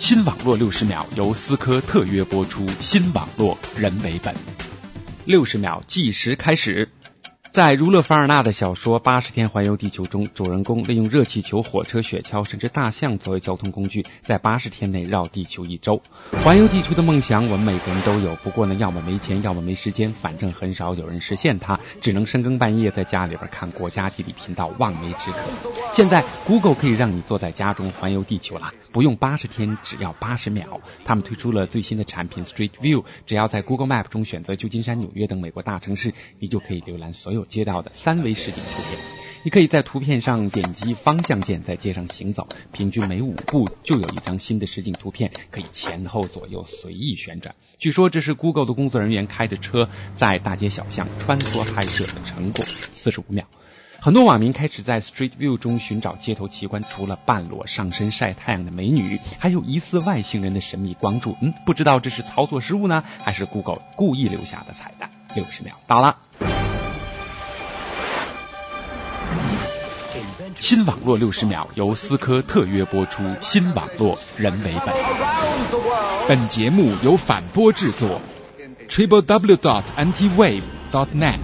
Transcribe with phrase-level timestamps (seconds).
[0.00, 4.34] 新网络六十秒由思科特约播出，新网络人为本。
[5.26, 6.88] 六十秒计时开始。
[7.52, 16.00] 在儒勒·凡尔纳的小说《八十天环游地球》中，主人公利用热气球、火车、雪橇，甚至大象作为交通工具，在八十天内绕地球一周。
[16.44, 18.36] 环游地球的梦想，我们每个人都有。
[18.36, 25.38] 不过呢，要么没钱，要么没时间，反正很少有人实现它，只能深更半夜在家里边看国家地理频道，望梅止渴。
[25.90, 30.80] 现在，Google 可以让你坐在家中环游地球了，不用八十天，只要八十秒。
[31.04, 37.39] 他们推出了最新的产品 Street View，只要在 Google Map 中选择旧金山、纽约等美国大城市，你就可以浏览所有。
[37.44, 38.98] 接到的三维实景图片，
[39.42, 47.54] 你可以在图片上点击方向键，在街上行走，平均每五步就有一张新的实景图片，可以前后左右随意旋转。
[47.78, 52.64] 据说这是 Google 的工作人员开着车在大街小巷穿梭拍摄的成果。
[52.92, 53.46] 四十五秒，
[53.98, 61.34] 很多网民开始在 Street View 中寻找街头奇观，除了半裸上身晒太阳的美女，还有疑似外星人的神秘光柱。
[61.40, 65.10] 嗯，不知道这是操作失误呢，还是 Google 故意留下的彩蛋？
[65.34, 66.18] 六十秒到了。
[70.58, 74.94] 新网络六十秒由思科特约播出，新网络人为本。
[76.28, 78.20] 本节目由反播制作
[78.88, 81.38] ，triple w dot antiwave dot net。